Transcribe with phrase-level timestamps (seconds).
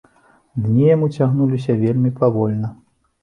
[0.67, 2.73] Дні яму цягнуліся вельмі павольна.